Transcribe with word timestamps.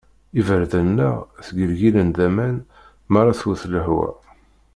Iberdan-nneɣ 0.39 1.15
ttgelgilen 1.45 2.09
d 2.17 2.19
aman 2.27 2.57
m'ara 3.11 3.39
twet 3.39 3.63
lehwa. 3.73 4.07